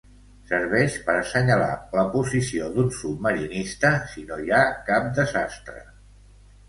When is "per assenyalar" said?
1.09-1.75